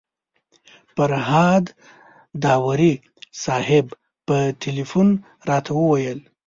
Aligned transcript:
فرهاد 0.95 1.65
داوري 2.43 2.93
صاحب 3.43 3.85
په 4.27 4.35
تیلفون 4.63 5.07
راته 5.49 5.71
وویل. 5.75 6.19